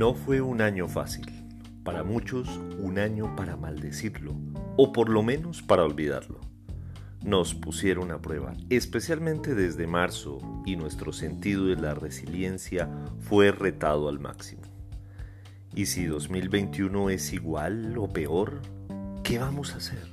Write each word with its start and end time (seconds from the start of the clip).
No 0.00 0.14
fue 0.14 0.40
un 0.40 0.62
año 0.62 0.88
fácil, 0.88 1.26
para 1.84 2.04
muchos 2.04 2.48
un 2.78 2.98
año 2.98 3.36
para 3.36 3.58
maldecirlo, 3.58 4.34
o 4.78 4.94
por 4.94 5.10
lo 5.10 5.22
menos 5.22 5.60
para 5.60 5.84
olvidarlo. 5.84 6.40
Nos 7.22 7.54
pusieron 7.54 8.10
a 8.10 8.22
prueba, 8.22 8.54
especialmente 8.70 9.54
desde 9.54 9.86
marzo, 9.86 10.38
y 10.64 10.76
nuestro 10.76 11.12
sentido 11.12 11.66
de 11.66 11.76
la 11.76 11.92
resiliencia 11.92 12.88
fue 13.18 13.52
retado 13.52 14.08
al 14.08 14.20
máximo. 14.20 14.62
¿Y 15.74 15.84
si 15.84 16.06
2021 16.06 17.10
es 17.10 17.34
igual 17.34 17.98
o 17.98 18.08
peor? 18.08 18.62
¿Qué 19.22 19.38
vamos 19.38 19.74
a 19.74 19.76
hacer? 19.76 20.08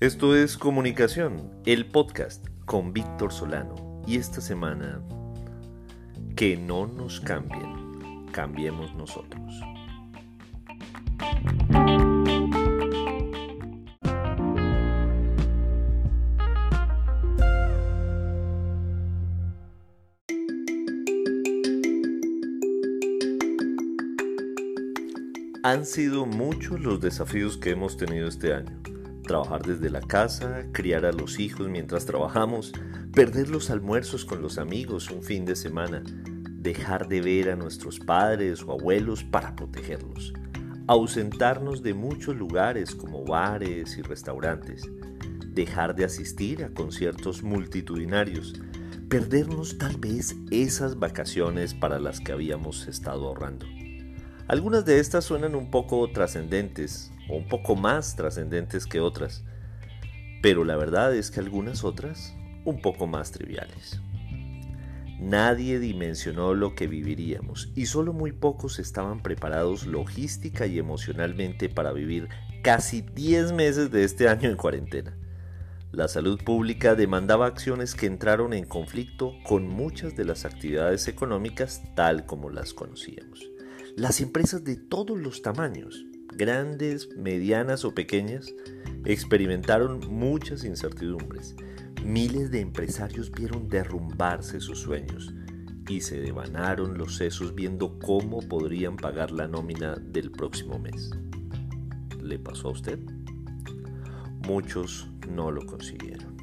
Esto 0.00 0.36
es 0.36 0.58
Comunicación, 0.58 1.50
el 1.64 1.86
podcast 1.86 2.46
con 2.66 2.92
Víctor 2.92 3.32
Solano, 3.32 4.02
y 4.06 4.18
esta 4.18 4.42
semana, 4.42 5.00
que 6.36 6.58
no 6.58 6.86
nos 6.86 7.20
cambien, 7.22 7.85
cambiemos 8.36 8.94
nosotros. 8.94 9.40
Han 25.62 25.86
sido 25.86 26.26
muchos 26.26 26.78
los 26.80 27.00
desafíos 27.00 27.56
que 27.56 27.70
hemos 27.70 27.96
tenido 27.96 28.28
este 28.28 28.52
año. 28.52 28.82
Trabajar 29.22 29.62
desde 29.62 29.88
la 29.88 30.02
casa, 30.02 30.66
criar 30.72 31.06
a 31.06 31.12
los 31.12 31.40
hijos 31.40 31.70
mientras 31.70 32.04
trabajamos, 32.04 32.74
perder 33.14 33.48
los 33.48 33.70
almuerzos 33.70 34.26
con 34.26 34.42
los 34.42 34.58
amigos 34.58 35.10
un 35.10 35.22
fin 35.22 35.46
de 35.46 35.56
semana, 35.56 36.04
dejar 36.66 37.06
de 37.06 37.20
ver 37.20 37.50
a 37.50 37.54
nuestros 37.54 38.00
padres 38.00 38.64
o 38.64 38.72
abuelos 38.72 39.22
para 39.22 39.54
protegerlos, 39.54 40.32
ausentarnos 40.88 41.80
de 41.84 41.94
muchos 41.94 42.34
lugares 42.34 42.92
como 42.92 43.24
bares 43.24 43.96
y 43.96 44.02
restaurantes, 44.02 44.82
dejar 45.54 45.94
de 45.94 46.04
asistir 46.04 46.64
a 46.64 46.70
conciertos 46.70 47.44
multitudinarios, 47.44 48.60
perdernos 49.08 49.78
tal 49.78 49.96
vez 49.98 50.34
esas 50.50 50.98
vacaciones 50.98 51.72
para 51.72 52.00
las 52.00 52.18
que 52.18 52.32
habíamos 52.32 52.88
estado 52.88 53.28
ahorrando. 53.28 53.64
Algunas 54.48 54.84
de 54.84 54.98
estas 54.98 55.24
suenan 55.24 55.54
un 55.54 55.70
poco 55.70 56.10
trascendentes 56.10 57.12
o 57.30 57.36
un 57.36 57.46
poco 57.46 57.76
más 57.76 58.16
trascendentes 58.16 58.86
que 58.86 58.98
otras, 58.98 59.44
pero 60.42 60.64
la 60.64 60.74
verdad 60.74 61.14
es 61.14 61.30
que 61.30 61.38
algunas 61.38 61.84
otras 61.84 62.34
un 62.64 62.82
poco 62.82 63.06
más 63.06 63.30
triviales. 63.30 64.00
Nadie 65.18 65.78
dimensionó 65.78 66.54
lo 66.54 66.74
que 66.74 66.86
viviríamos 66.86 67.72
y 67.74 67.86
solo 67.86 68.12
muy 68.12 68.32
pocos 68.32 68.78
estaban 68.78 69.22
preparados 69.22 69.86
logística 69.86 70.66
y 70.66 70.78
emocionalmente 70.78 71.68
para 71.68 71.92
vivir 71.92 72.28
casi 72.62 73.00
10 73.00 73.52
meses 73.52 73.90
de 73.90 74.04
este 74.04 74.28
año 74.28 74.50
en 74.50 74.56
cuarentena. 74.56 75.16
La 75.92 76.08
salud 76.08 76.38
pública 76.44 76.94
demandaba 76.94 77.46
acciones 77.46 77.94
que 77.94 78.04
entraron 78.04 78.52
en 78.52 78.66
conflicto 78.66 79.32
con 79.46 79.66
muchas 79.66 80.14
de 80.16 80.26
las 80.26 80.44
actividades 80.44 81.08
económicas 81.08 81.82
tal 81.94 82.26
como 82.26 82.50
las 82.50 82.74
conocíamos. 82.74 83.50
Las 83.96 84.20
empresas 84.20 84.64
de 84.64 84.76
todos 84.76 85.18
los 85.18 85.40
tamaños, 85.40 86.04
grandes, 86.34 87.08
medianas 87.16 87.86
o 87.86 87.94
pequeñas, 87.94 88.52
experimentaron 89.06 90.00
muchas 90.10 90.64
incertidumbres. 90.64 91.56
Miles 92.06 92.52
de 92.52 92.60
empresarios 92.60 93.32
vieron 93.32 93.68
derrumbarse 93.68 94.60
sus 94.60 94.78
sueños 94.78 95.34
y 95.88 96.02
se 96.02 96.20
devanaron 96.20 96.96
los 96.96 97.16
sesos 97.16 97.56
viendo 97.56 97.98
cómo 97.98 98.38
podrían 98.42 98.96
pagar 98.96 99.32
la 99.32 99.48
nómina 99.48 99.96
del 99.96 100.30
próximo 100.30 100.78
mes. 100.78 101.10
¿Le 102.22 102.38
pasó 102.38 102.68
a 102.68 102.72
usted? 102.72 103.00
Muchos 104.46 105.08
no 105.28 105.50
lo 105.50 105.66
consiguieron. 105.66 106.36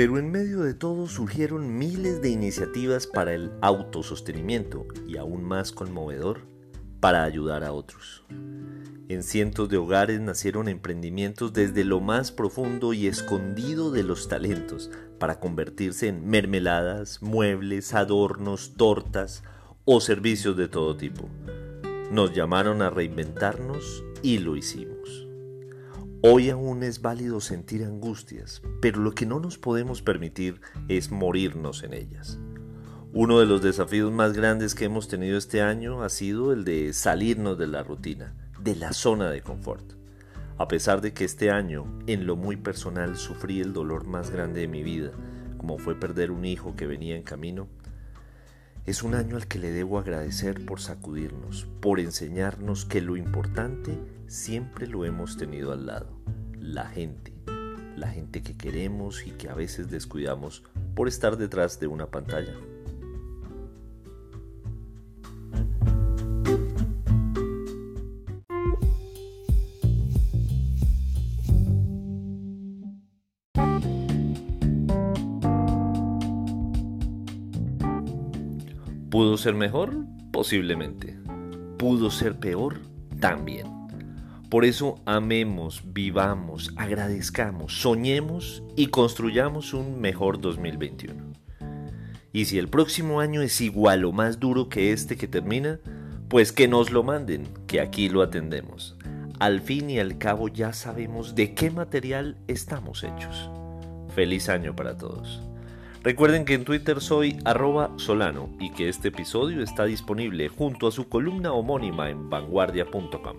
Pero 0.00 0.16
en 0.16 0.30
medio 0.30 0.60
de 0.60 0.72
todo 0.72 1.06
surgieron 1.08 1.76
miles 1.76 2.22
de 2.22 2.30
iniciativas 2.30 3.06
para 3.06 3.34
el 3.34 3.52
autosostenimiento 3.60 4.86
y 5.06 5.18
aún 5.18 5.44
más 5.44 5.72
conmovedor, 5.72 6.40
para 7.00 7.22
ayudar 7.22 7.64
a 7.64 7.74
otros. 7.74 8.24
En 9.10 9.22
cientos 9.22 9.68
de 9.68 9.76
hogares 9.76 10.18
nacieron 10.18 10.68
emprendimientos 10.68 11.52
desde 11.52 11.84
lo 11.84 12.00
más 12.00 12.32
profundo 12.32 12.94
y 12.94 13.08
escondido 13.08 13.90
de 13.90 14.02
los 14.02 14.26
talentos 14.26 14.90
para 15.18 15.38
convertirse 15.38 16.08
en 16.08 16.26
mermeladas, 16.26 17.20
muebles, 17.20 17.92
adornos, 17.92 18.76
tortas 18.78 19.42
o 19.84 20.00
servicios 20.00 20.56
de 20.56 20.68
todo 20.68 20.96
tipo. 20.96 21.28
Nos 22.10 22.32
llamaron 22.32 22.80
a 22.80 22.88
reinventarnos 22.88 24.02
y 24.22 24.38
lo 24.38 24.56
hicimos. 24.56 24.99
Hoy 26.22 26.50
aún 26.50 26.82
es 26.82 27.00
válido 27.00 27.40
sentir 27.40 27.82
angustias, 27.82 28.60
pero 28.82 29.00
lo 29.00 29.12
que 29.12 29.24
no 29.24 29.40
nos 29.40 29.56
podemos 29.56 30.02
permitir 30.02 30.60
es 30.86 31.10
morirnos 31.10 31.82
en 31.82 31.94
ellas. 31.94 32.38
Uno 33.14 33.40
de 33.40 33.46
los 33.46 33.62
desafíos 33.62 34.12
más 34.12 34.34
grandes 34.34 34.74
que 34.74 34.84
hemos 34.84 35.08
tenido 35.08 35.38
este 35.38 35.62
año 35.62 36.02
ha 36.02 36.10
sido 36.10 36.52
el 36.52 36.64
de 36.64 36.92
salirnos 36.92 37.56
de 37.56 37.68
la 37.68 37.82
rutina, 37.82 38.34
de 38.62 38.76
la 38.76 38.92
zona 38.92 39.30
de 39.30 39.40
confort. 39.40 39.94
A 40.58 40.68
pesar 40.68 41.00
de 41.00 41.14
que 41.14 41.24
este 41.24 41.50
año, 41.50 41.86
en 42.06 42.26
lo 42.26 42.36
muy 42.36 42.56
personal, 42.56 43.16
sufrí 43.16 43.62
el 43.62 43.72
dolor 43.72 44.06
más 44.06 44.30
grande 44.30 44.60
de 44.60 44.68
mi 44.68 44.82
vida, 44.82 45.12
como 45.56 45.78
fue 45.78 45.98
perder 45.98 46.32
un 46.32 46.44
hijo 46.44 46.76
que 46.76 46.86
venía 46.86 47.16
en 47.16 47.22
camino, 47.22 47.66
es 48.90 49.04
un 49.04 49.14
año 49.14 49.36
al 49.36 49.46
que 49.46 49.60
le 49.60 49.70
debo 49.70 50.00
agradecer 50.00 50.66
por 50.66 50.80
sacudirnos, 50.80 51.68
por 51.80 52.00
enseñarnos 52.00 52.84
que 52.84 53.00
lo 53.00 53.16
importante 53.16 53.96
siempre 54.26 54.88
lo 54.88 55.04
hemos 55.04 55.36
tenido 55.36 55.72
al 55.72 55.86
lado, 55.86 56.08
la 56.58 56.86
gente, 56.86 57.32
la 57.96 58.08
gente 58.08 58.42
que 58.42 58.56
queremos 58.56 59.24
y 59.24 59.30
que 59.30 59.48
a 59.48 59.54
veces 59.54 59.90
descuidamos 59.90 60.64
por 60.96 61.06
estar 61.06 61.36
detrás 61.36 61.78
de 61.78 61.86
una 61.86 62.06
pantalla. 62.06 62.56
¿Pudo 79.10 79.36
ser 79.36 79.54
mejor? 79.54 80.06
Posiblemente. 80.30 81.18
¿Pudo 81.78 82.12
ser 82.12 82.38
peor? 82.38 82.78
También. 83.18 83.66
Por 84.48 84.64
eso 84.64 85.00
amemos, 85.04 85.82
vivamos, 85.84 86.72
agradezcamos, 86.76 87.80
soñemos 87.80 88.62
y 88.76 88.86
construyamos 88.86 89.74
un 89.74 90.00
mejor 90.00 90.40
2021. 90.40 91.24
Y 92.32 92.44
si 92.44 92.58
el 92.58 92.68
próximo 92.68 93.18
año 93.18 93.42
es 93.42 93.60
igual 93.60 94.04
o 94.04 94.12
más 94.12 94.38
duro 94.38 94.68
que 94.68 94.92
este 94.92 95.16
que 95.16 95.26
termina, 95.26 95.80
pues 96.28 96.52
que 96.52 96.68
nos 96.68 96.92
lo 96.92 97.02
manden, 97.02 97.48
que 97.66 97.80
aquí 97.80 98.08
lo 98.08 98.22
atendemos. 98.22 98.96
Al 99.40 99.60
fin 99.60 99.90
y 99.90 99.98
al 99.98 100.18
cabo 100.18 100.46
ya 100.46 100.72
sabemos 100.72 101.34
de 101.34 101.52
qué 101.54 101.72
material 101.72 102.36
estamos 102.46 103.02
hechos. 103.02 103.50
Feliz 104.14 104.48
año 104.48 104.76
para 104.76 104.96
todos. 104.96 105.49
Recuerden 106.02 106.46
que 106.46 106.54
en 106.54 106.64
Twitter 106.64 106.98
soy 107.02 107.38
arroba 107.44 107.92
solano 107.96 108.48
y 108.58 108.70
que 108.70 108.88
este 108.88 109.08
episodio 109.08 109.62
está 109.62 109.84
disponible 109.84 110.48
junto 110.48 110.86
a 110.86 110.92
su 110.92 111.10
columna 111.10 111.52
homónima 111.52 112.08
en 112.08 112.30
vanguardia.com. 112.30 113.36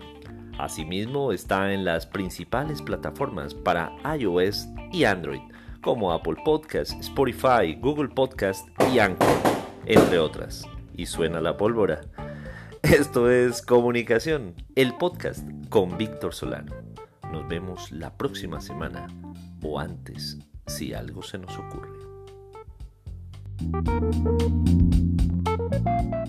Asimismo 0.59 1.31
está 1.31 1.73
en 1.73 1.85
las 1.85 2.05
principales 2.05 2.83
plataformas 2.83 3.55
para 3.55 3.91
iOS 4.15 4.67
y 4.91 5.05
Android 5.05 5.41
como 5.81 6.11
Apple 6.11 6.35
Podcast, 6.45 6.91
Spotify, 6.99 7.75
Google 7.81 8.09
Podcast 8.09 8.67
y 8.93 8.99
Anchor, 8.99 9.27
entre 9.87 10.19
otras. 10.19 10.63
Y 10.95 11.07
suena 11.07 11.41
la 11.41 11.57
pólvora. 11.57 12.01
Esto 12.83 13.31
es 13.31 13.63
Comunicación, 13.63 14.53
el 14.75 14.93
podcast 14.97 15.47
con 15.69 15.97
Víctor 15.97 16.35
Solano. 16.35 16.75
Nos 17.31 17.47
vemos 17.47 17.91
la 17.91 18.15
próxima 18.15 18.61
semana 18.61 19.07
o 19.63 19.79
antes 19.79 20.37
si 20.67 20.93
algo 20.93 21.23
se 21.23 21.39
nos 21.39 21.57
ocurre. 21.57 22.00
Música 25.71 26.20